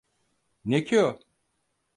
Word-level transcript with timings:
Ne 0.65 0.79
ki 0.85 0.99
o? 1.05 1.09